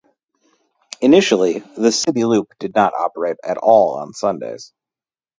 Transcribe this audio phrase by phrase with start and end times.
[0.99, 4.73] Initially, the City Loop did not operate at all on Sundays.